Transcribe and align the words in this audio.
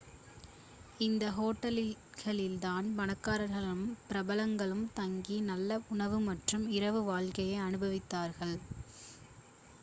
இந்த 0.99 1.25
ஹோட்டல்களில் 1.31 2.55
தான் 2.59 2.87
பணக்காரர்களும் 2.97 3.83
பிரபலங்களும் 4.09 4.83
தங்கி 4.93 5.37
நல்ல 5.51 5.79
உணவு 5.89 6.19
மற்றும் 6.29 6.65
இரவு 6.77 7.03
வாழ்க்கையை 7.11 7.59
அனுபவித்தார்கள் 7.67 8.57